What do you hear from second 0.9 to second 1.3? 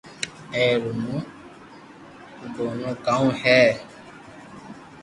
مون